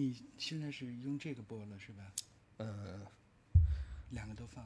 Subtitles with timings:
[0.00, 2.02] 你现在是用这个播了是吧？
[2.56, 3.02] 呃，
[4.08, 4.64] 两个都放。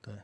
[0.00, 0.14] 对。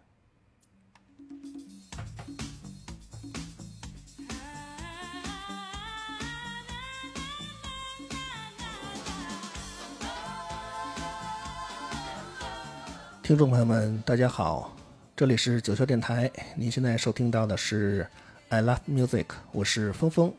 [13.22, 14.74] 听众朋友们，大家好，
[15.14, 18.08] 这里是九霄电台，您现在收听到的是
[18.48, 20.34] I Love Music，我是峰峰。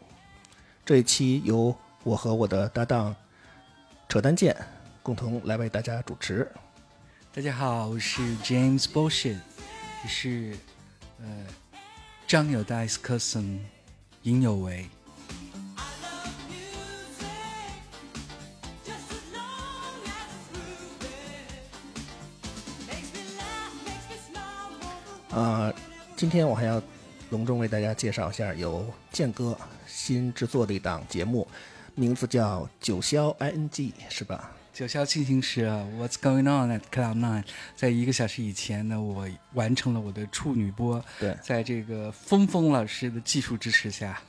[0.84, 1.78] 这一期由
[2.08, 3.14] 我和我的搭档
[4.08, 4.56] 扯淡剑
[5.04, 6.50] 共同来为大家主持。
[7.34, 9.38] 大家好，我是 James Bullshit，
[10.04, 10.58] 也是
[11.20, 11.28] 呃
[12.26, 13.60] 张友的 S cousin
[14.22, 14.88] 尹有为。
[25.32, 25.74] 啊，
[26.16, 26.82] 今天我还要
[27.32, 31.46] 隆重为大家介绍一下由剑哥新制作的一档节目，
[32.00, 33.70] 名字叫《九霄 ING》，
[34.08, 34.52] 是吧？
[34.72, 35.66] 九霄进行时
[35.98, 37.44] ，What's going on at Cloud Nine？
[37.76, 41.04] 在一个小时以前呢，我完成了我的处女播。
[41.20, 44.22] 对，在这个峰峰老师的技术支持下。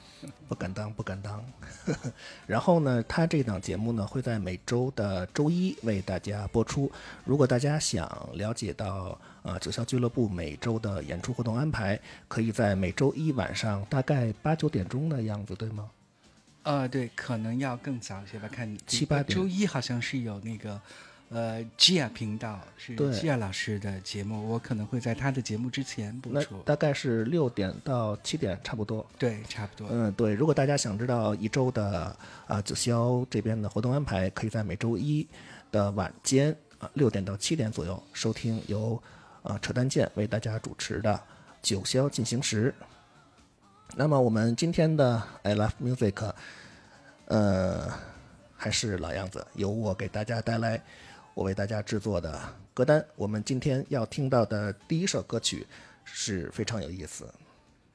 [0.48, 1.44] 不敢当，不敢当。
[2.46, 6.90] 然后呢，他这档节目呢会在每周的周一为大家播出。
[7.24, 15.88] 如果大家想了解到呃九霄俱乐部每周的演出活动安排，可以在每周一晚上大概八九点钟的样子，对吗？
[16.68, 19.38] 呃，对，可能要更早一些吧，看七八点。
[19.38, 20.78] 周一好像是有那个。
[21.30, 26.58] 呃，Gia 频道是 Gia 老师的节目，我可能会在他的节目之前播出。
[26.62, 29.06] 大概是六点到七点，差不多。
[29.18, 29.88] 对，差不多。
[29.90, 30.32] 嗯，对。
[30.32, 35.26] 如果大家想知道一周的啊九霄这边的活动安排，可以在每周一
[35.70, 38.98] 的晚间啊六点到七点左右收听由
[39.42, 41.22] 啊扯淡剑为大家主持的
[41.60, 42.74] 九霄进行时。
[43.98, 46.32] 那么我们今天的 I Love Music，
[47.24, 47.92] 呃，
[48.56, 50.80] 还是老样子，由我给大家带来。
[51.34, 52.40] 我为大家制作的
[52.72, 55.66] 歌单，我们今天要听到的第一首歌曲
[56.04, 57.28] 是非常有意思。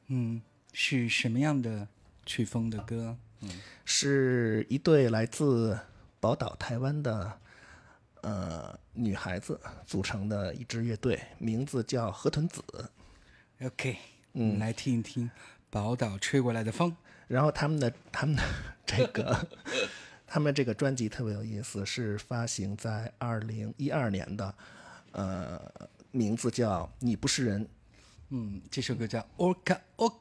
[0.07, 0.41] 嗯，
[0.73, 1.87] 是什么样的
[2.25, 3.15] 曲风的歌？
[3.39, 3.49] 嗯，
[3.85, 5.79] 是一对来自
[6.19, 7.31] 宝岛台湾的
[8.19, 12.61] 呃女孩子组成的一支乐队，名字叫河豚子。
[13.61, 13.97] OK，
[14.33, 15.31] 嗯，来听一听
[15.73, 16.95] 宝岛吹过来的风。
[17.27, 18.43] 然后他们的他们的
[18.85, 19.35] 这个。
[20.25, 24.55] 他们这个专辑特别有意思，是发行在二零一二年的，
[25.11, 25.61] 呃，
[26.09, 27.63] 名字叫《你不是人》。
[28.29, 30.19] 嗯，这首歌叫《Oka Oka》。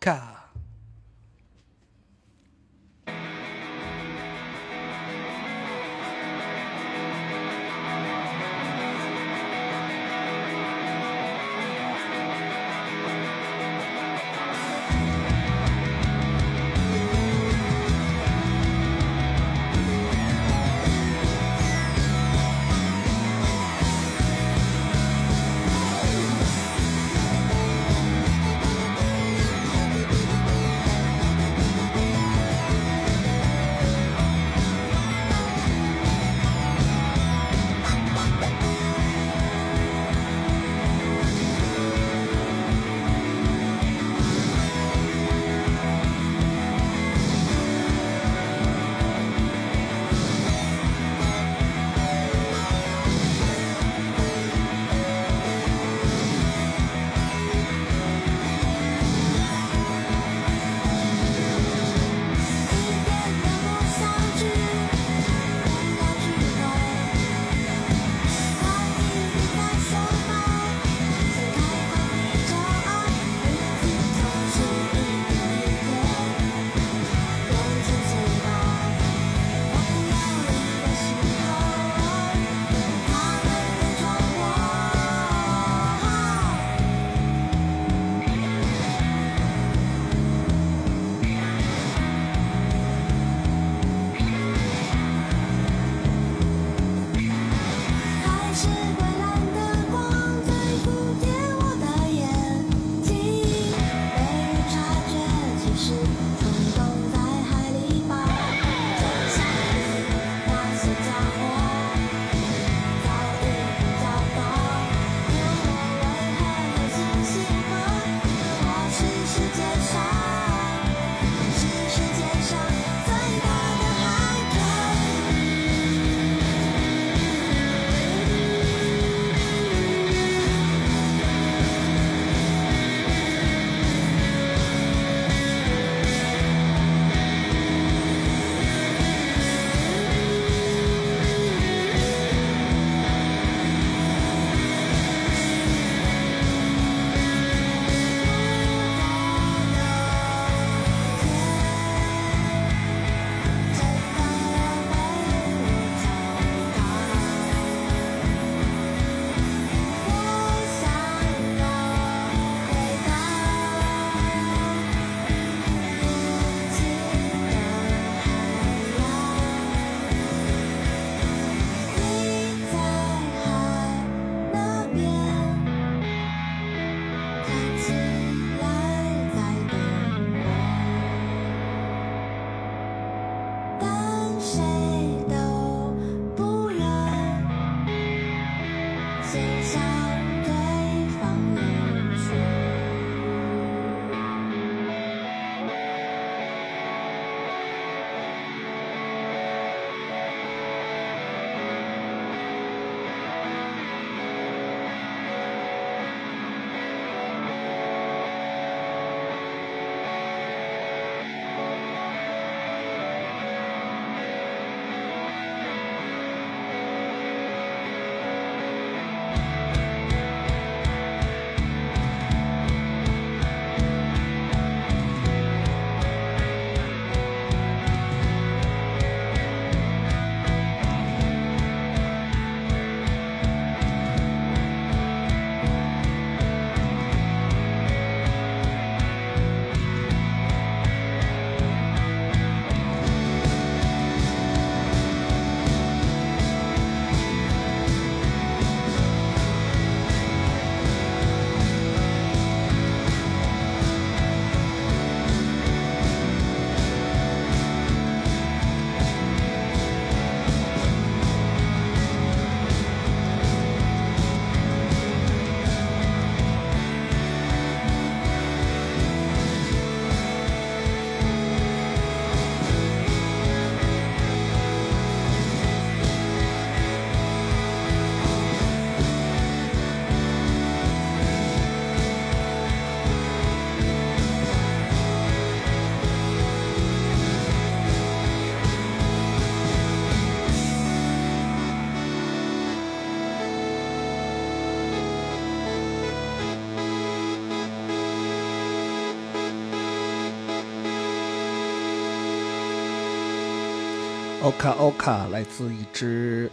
[304.42, 306.50] Oka Oka 来自一支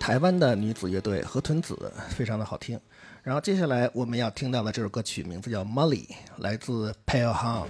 [0.00, 2.76] 台湾的女子乐队河豚子，非常的好听。
[3.22, 7.68] 然后接下来我们要听到的这首歌曲名字叫《Molly》，来自 Pale Hound。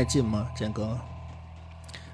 [0.00, 0.98] 带劲吗，建哥？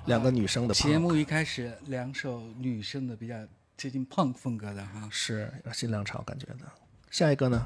[0.07, 3.37] 两个女生的节目一开始，两首女生的比较
[3.76, 6.62] 接近 punk 风格的哈，是新浪潮感觉的。
[7.12, 7.64] 下一个呢？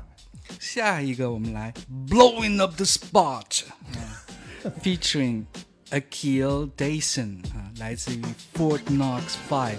[0.58, 1.72] 下一个我们来
[2.06, 5.46] Blowing Up the Spot，featuring
[5.88, 8.22] Akil Dayson 啊，来自于
[8.52, 9.78] Fort Knox Five。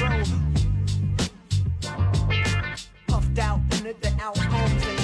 [0.00, 0.26] Like.
[3.06, 4.98] Puffed out into the out homes and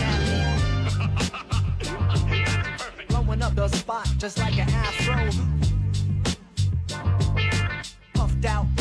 [3.08, 5.30] Blowing up the spot just like an afro.
[8.14, 8.75] Puffed out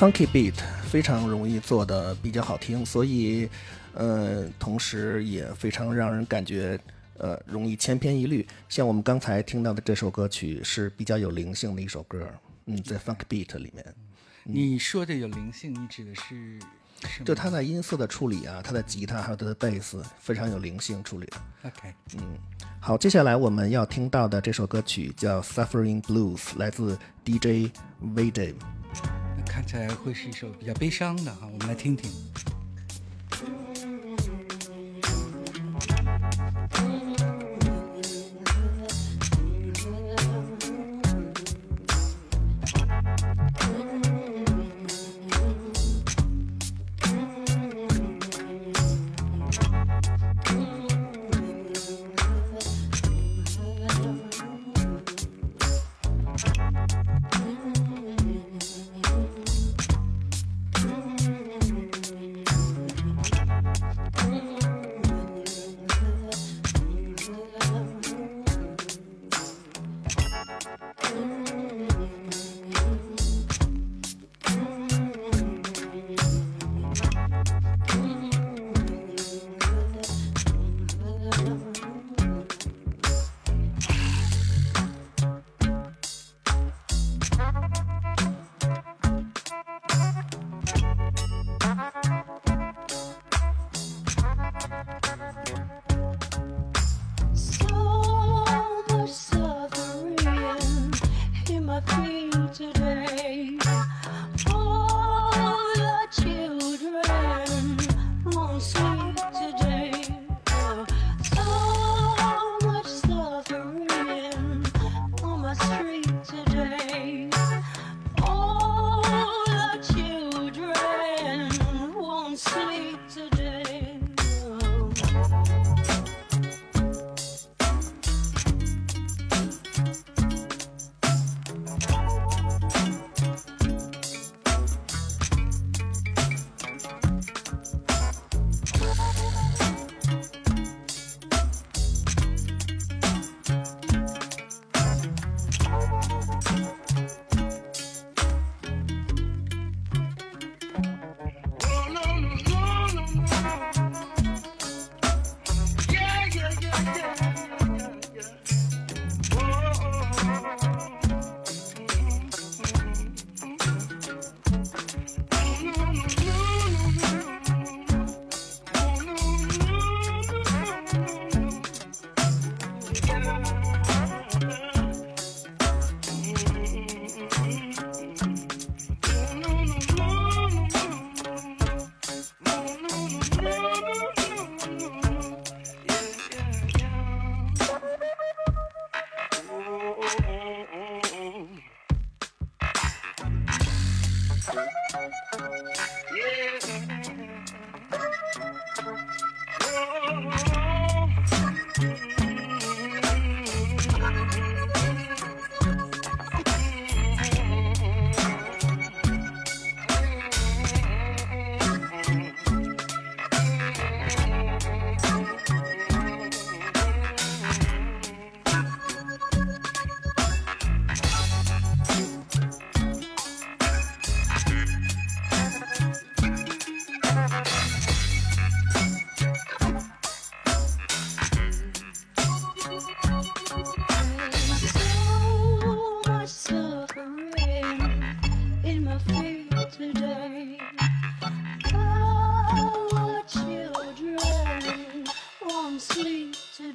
[0.00, 0.54] Funky beat
[0.84, 3.46] 非常容易做的比较好听，所以，
[3.92, 6.80] 呃，同时也非常让人感觉，
[7.18, 8.48] 呃，容易千篇一律。
[8.66, 12.26] 像我们刚才听到的这首歌曲是比较有灵性的一首歌，
[12.64, 13.94] 嗯，在 Funky beat 里面。
[14.44, 16.58] 你说的有灵性，你指的是？
[17.22, 21.36] 就它在音色的处理啊，它的吉他还有它的贝斯非常有灵性处理的。
[21.64, 22.38] OK，嗯，
[22.80, 28.54] 好，接下来我们要听到的这首歌曲叫《Suffering Blues》，来自 DJ V Dave。
[29.50, 32.08] 看起来会是一首比较悲伤的哈，我们来听听。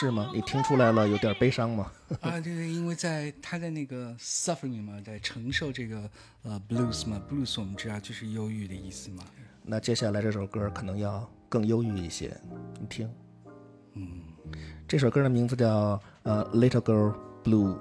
[0.00, 0.30] 是吗？
[0.32, 1.92] 你听出来了，有点悲伤吗？
[2.22, 6.10] 啊，对对，因为在他在那个 suffering 嘛，在承受这个
[6.42, 9.22] 呃 blues 嘛，blues 我们知道就是忧郁的意思嘛。
[9.62, 12.34] 那接下来这首歌可能要更忧郁一些，
[12.80, 13.12] 你听。
[13.92, 14.22] 嗯，
[14.88, 17.78] 这首歌的名字叫呃 Little Girl Blue。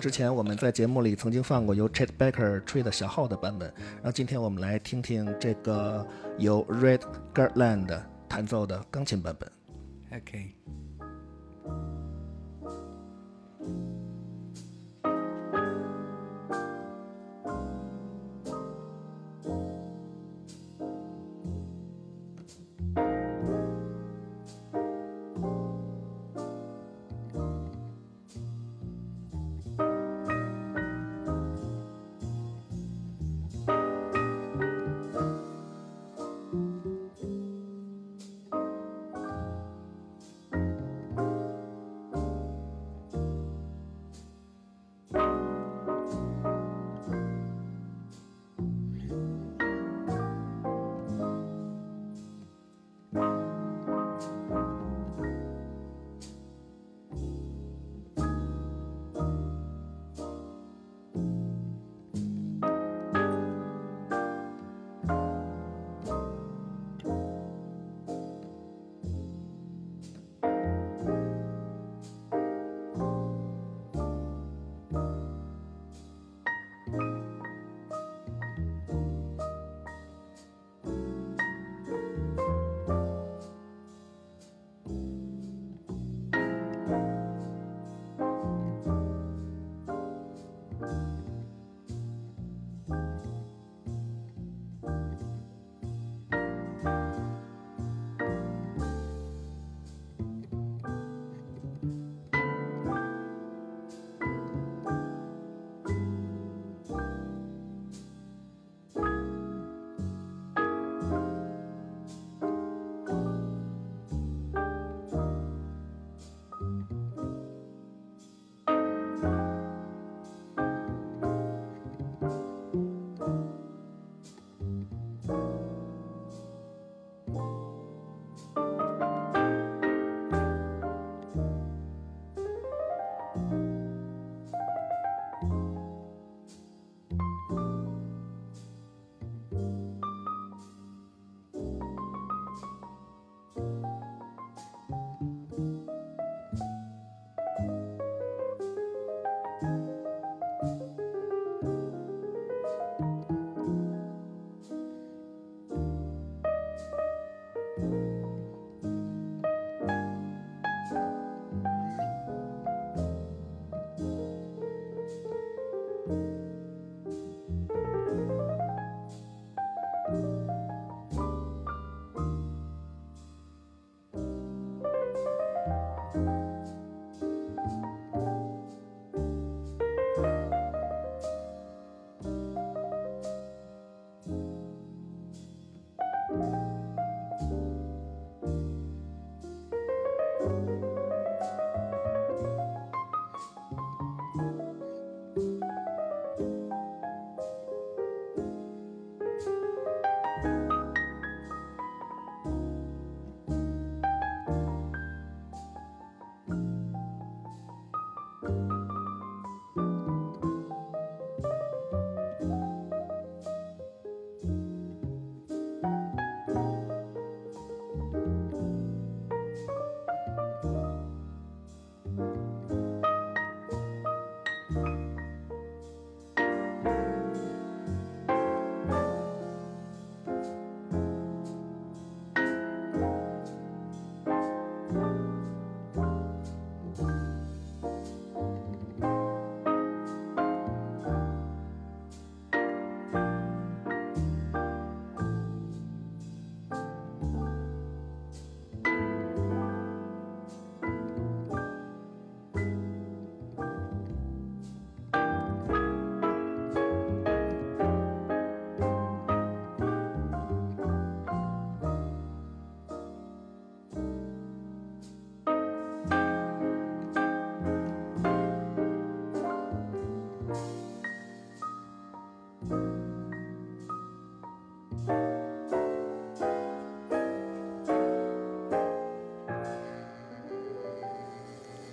[0.00, 6.04] 之前我们在节目里曾经放过由 Chet Baker 吹的小号的版本，然后今天我们来听听这个
[6.36, 7.02] 由 Red
[7.32, 9.48] Garland 弹奏的钢琴版本。
[10.18, 10.52] OK。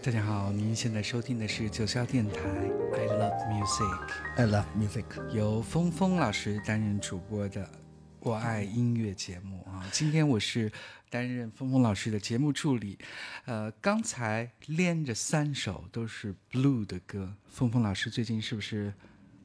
[0.07, 2.39] 大家好，您现在收听的是九霄电台
[2.93, 5.03] ，I love music，I love music。
[5.33, 7.65] 由峰峰老师担任主播的
[8.21, 9.85] 《我爱音乐》节目啊。
[9.91, 10.71] 今天我是
[11.09, 12.97] 担任峰峰老师的节目助理，
[13.43, 18.93] 呃，刚才连着三首都是 blue 的歌，峰峰老师最近是不是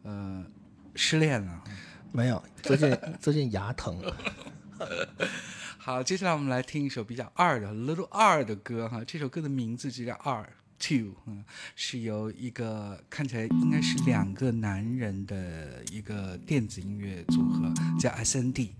[0.05, 0.47] 呃
[0.95, 1.65] 失恋了？
[2.13, 4.01] 没有，最近最近牙疼。
[5.85, 18.77] 好，接下来我们来听一首比较二的 Little 二的歌哈，这首歌的名字就叫二 Two，嗯，是由一个看起来应该是两个男人的一个电子音乐组合，叫 S.N.D。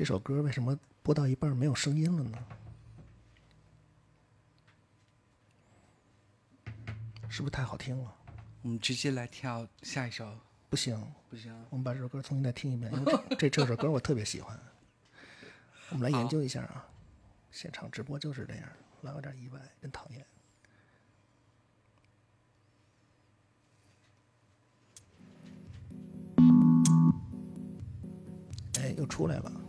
[0.00, 2.38] 这首歌为什么播到一半没有声音了呢？
[7.28, 8.16] 是不是太好听了？
[8.62, 10.34] 我们直接来跳下一首，
[10.70, 11.54] 不行，不行？
[11.68, 14.58] 我们把这首歌重新再听一遍，因为 这这这首歌我特别喜欢。
[15.90, 16.88] 我们来研究一下啊，
[17.50, 18.66] 现场直播就是这样，
[19.02, 20.26] 老有点意外，真讨厌。
[28.80, 29.59] 哎，又出来了。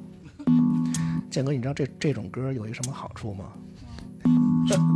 [1.31, 3.45] 建哥，你知道这这种歌有一什么好处吗？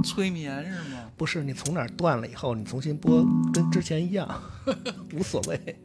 [0.03, 1.09] 催眠是吗？
[1.17, 4.29] 不是，你从哪儿断了以后，你重新播，跟之前一样，
[5.17, 5.75] 无所谓。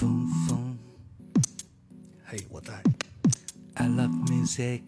[0.00, 0.78] 风风，
[2.24, 2.82] 嘿，我在。
[3.74, 4.80] I love music。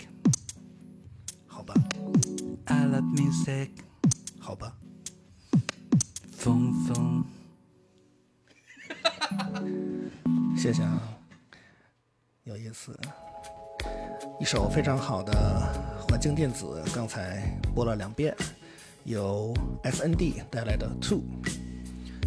[1.46, 1.74] 好吧
[2.64, 3.68] ，I love music。
[4.40, 4.74] 好吧，
[6.32, 7.22] 风风。
[10.56, 11.02] 谢谢啊，
[12.44, 12.98] 有意思。
[14.40, 18.34] 一首非常好的环境电子，刚才播了两遍，
[19.04, 19.52] 由
[19.84, 21.20] SND 带来的 two。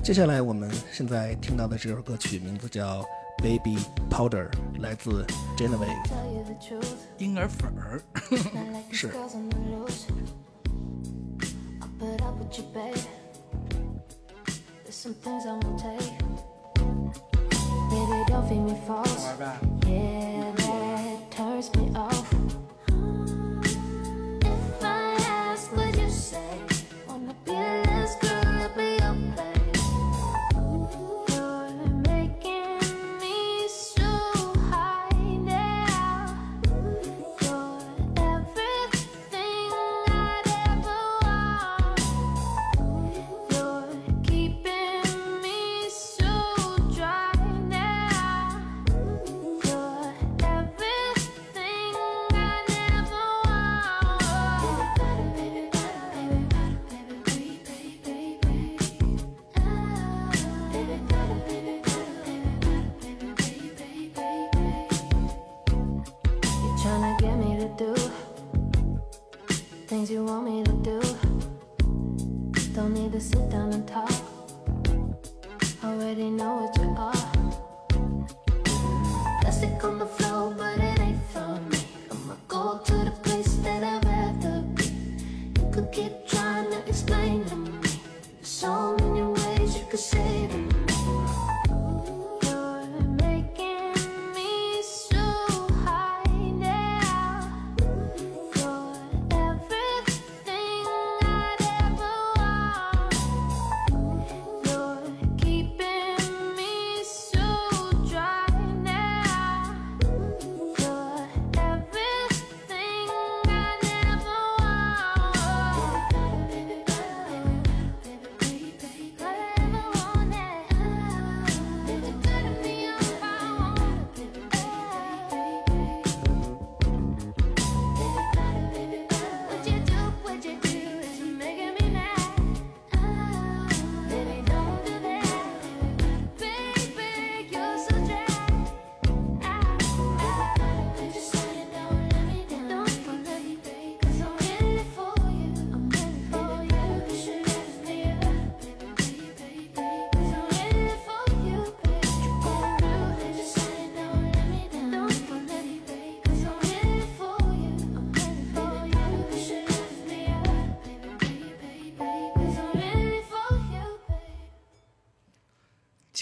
[0.06, 3.04] 接下来我们现在听到的这首歌曲名字叫
[3.40, 3.76] baby
[4.08, 4.48] powder
[4.80, 5.26] 来自
[5.58, 5.80] Jena
[7.18, 7.74] 婴儿粉
[8.92, 9.16] 是 way
[18.92, 20.45] Genevieve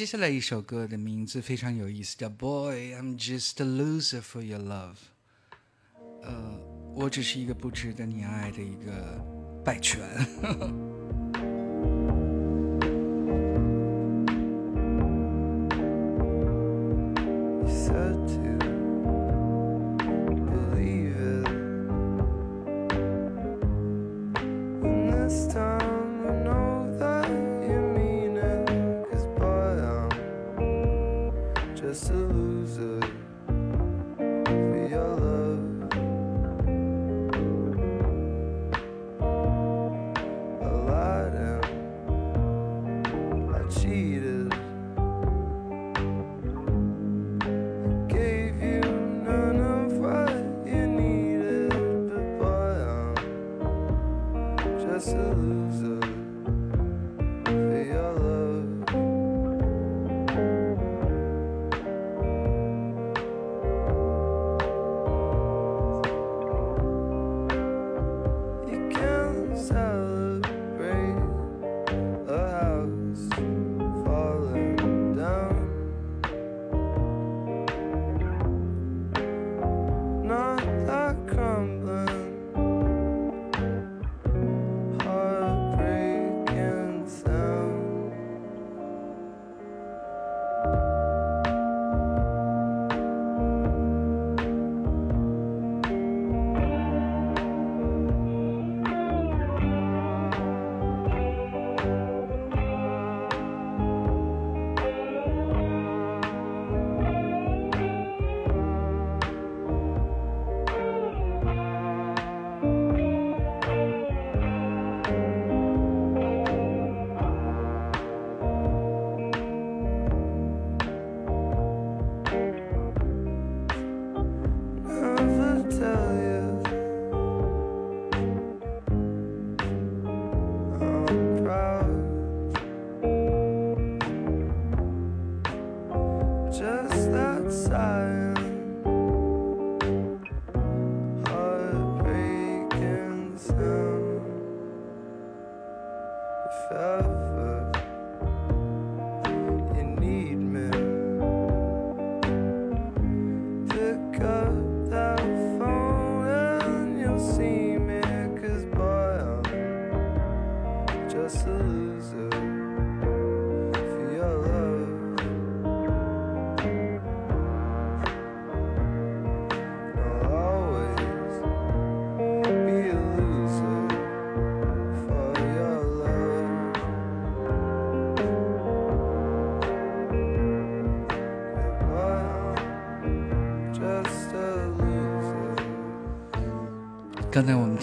[0.04, 4.95] 接下来一首歌的名字非常有意思，叫《Boy I'm Just a Loser for Your Love》。
[6.24, 6.60] 呃，
[6.93, 9.26] 我只是一个不值得你爱的一个
[9.64, 10.01] 败犬。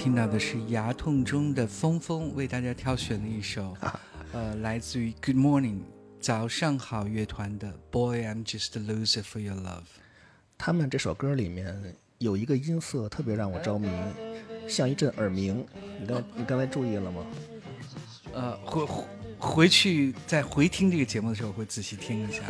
[0.02, 3.76] 听到的是牙痛中的峰峰为大家挑选的一首，
[4.32, 5.80] 呃，来自于 Good Morning
[6.18, 9.82] 早上好乐团的 Boy I'm Just a Loser for Your Love。
[10.56, 13.90] 他们这首歌里面有一个音色特别让我着迷，
[14.66, 15.66] 像一阵耳鸣。
[16.00, 17.26] 你刚你刚才注意了吗？
[18.32, 19.04] 呃，回回
[19.38, 22.42] 回去在回听这个节目的时候会仔细听一下。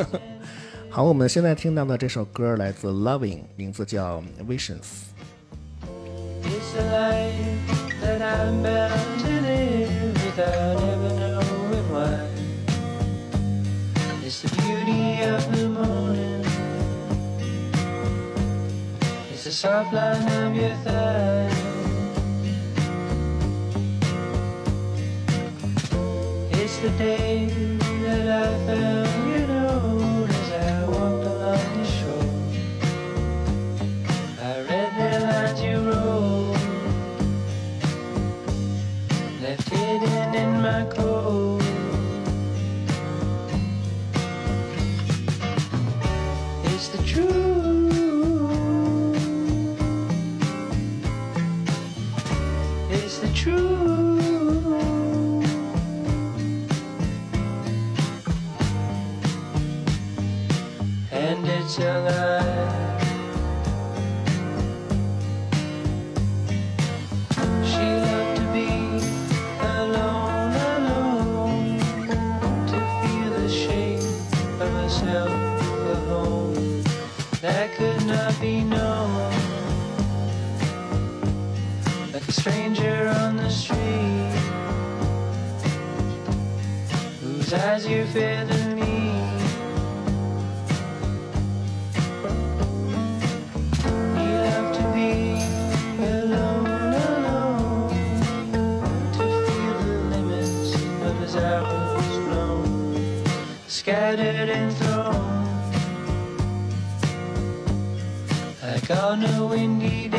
[0.88, 5.08] 好，我们现在听到的这首歌来自 Loving，名字叫 Visions。
[6.72, 12.28] Life that I'm bound to live without ever knowing why.
[14.24, 16.44] It's the beauty of the morning.
[19.32, 21.59] It's the soft line of your thigh.
[82.30, 83.78] Stranger on the street,
[87.20, 88.86] whose eyes you fail to meet.
[94.16, 95.12] He loved to be
[96.04, 97.88] alone, alone,
[99.12, 101.34] to feel the limits of his
[102.28, 103.24] blown,
[103.66, 105.46] scattered and thrown,
[108.62, 110.09] like on a windy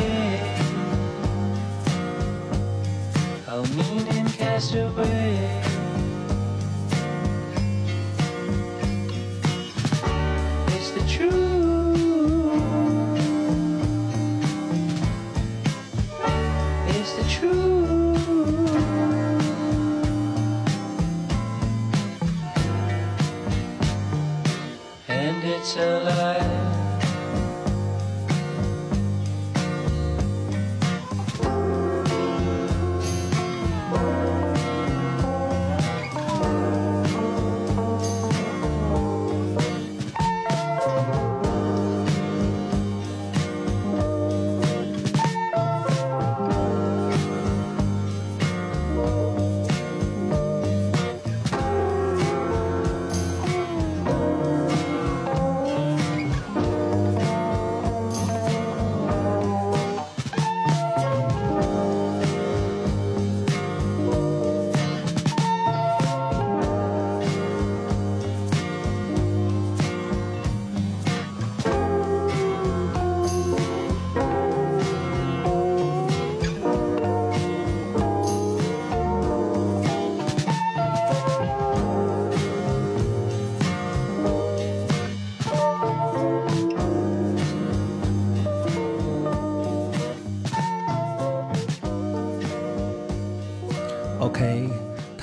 [4.70, 5.61] away.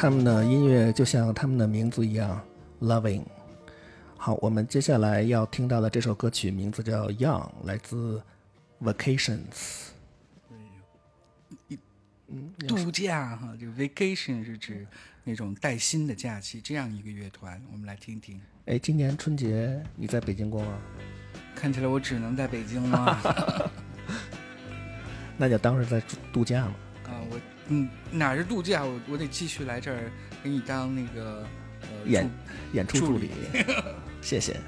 [0.09, 2.43] 他们的音乐就像他们的名字一样
[2.81, 3.21] ，loving。
[4.17, 8.19] 好，我们接下来要听到的这首歌曲名字叫《Young》，来自
[8.81, 9.89] Vacations。
[12.27, 14.87] 嗯度假哈，这个 vacation 是指
[15.23, 18.41] 那种带薪的假期，这样一个乐团，我们来听听。
[18.65, 20.73] 哎，今年春节你在北京过吗？
[21.53, 23.71] 看起来我只能在北京了
[25.37, 26.73] 那就当是在度度假嘛。
[27.05, 27.21] 啊！
[27.29, 27.39] 我
[27.69, 28.83] 嗯，哪是度假？
[28.83, 30.11] 我我得继续来这儿
[30.43, 31.45] 给你当那个
[31.81, 32.29] 呃演
[32.73, 33.29] 演出助理，
[34.21, 34.59] 谢谢。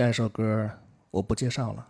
[0.00, 0.70] 下一首歌
[1.10, 1.86] 我不介绍了，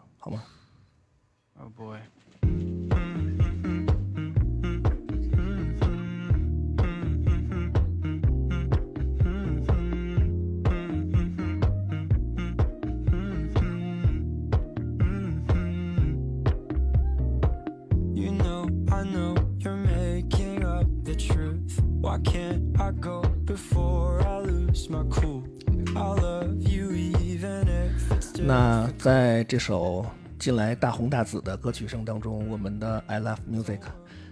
[29.50, 30.06] 这首
[30.38, 33.80] 近来大红大紫的歌曲声当中，我们的 I Love Music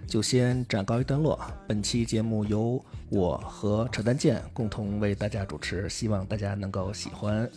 [0.06, 1.40] 就先暂告一段落。
[1.66, 7.50] 本期节目由我和扯淡健共同为大家主持，希望大家能够喜欢。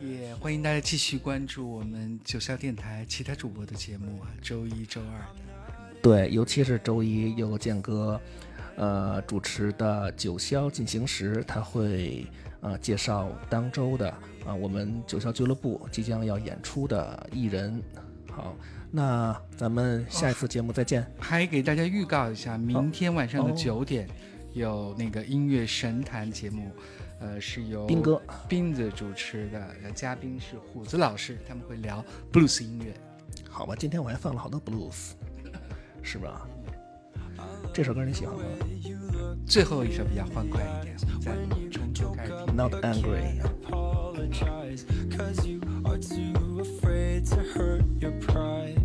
[0.00, 6.00] 也欢迎大家继续关注我们九霄电台其他主播的节目啊，周一、周二的。
[6.00, 8.18] 对，尤其是周一由健哥，
[8.76, 12.26] 呃主持的九霄进行时，他会
[12.60, 14.08] 呃介绍当周的
[14.46, 17.82] 啊、我们九霄俱乐部即将要演出的艺人。
[18.30, 18.56] 好，
[18.90, 21.06] 那咱们下一次节目再见。
[21.18, 24.08] 还给大家预告一下，明天晚上的哦九点、
[24.54, 26.70] 有那个音乐神坛节目，
[27.20, 32.02] 呃，是由斌哥斌子主持的，呃嘉宾是虎子老师，他们会聊
[32.32, 32.94] blues 音乐。
[33.48, 35.10] 好吧，今天我还放了好多 blues，
[36.02, 36.48] 是吧？
[37.73, 38.41] 这首歌你喜欢吗
[39.45, 41.35] 最后一首比较欢快一点，我们再
[41.71, 42.55] 从头开始听。
[42.55, 43.41] ？Not angry。
[43.41, 48.81] apologize cause you are too afraid to hurt your pride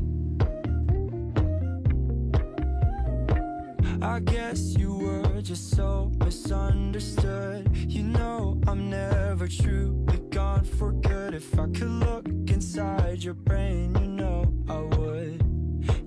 [4.02, 11.34] I guess you were just so misunderstood You know I'm never truly gone for good
[11.34, 15.42] If I could look inside your brain You know I would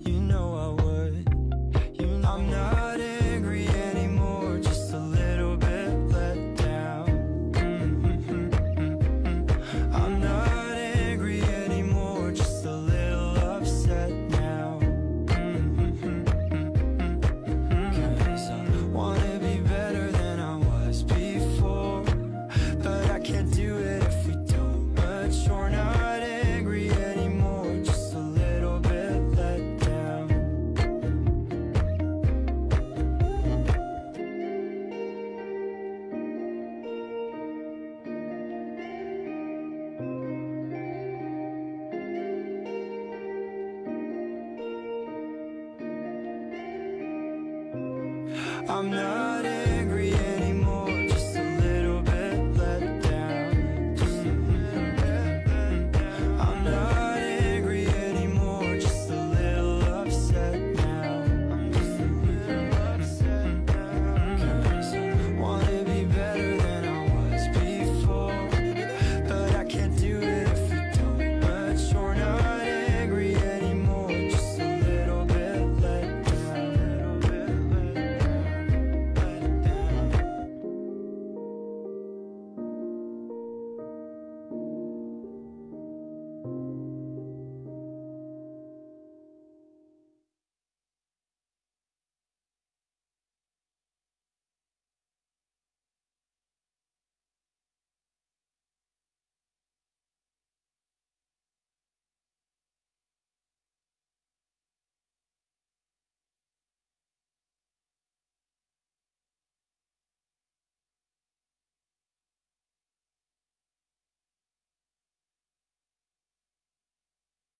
[0.06, 0.77] You know I would you know
[2.29, 3.18] I'm not angry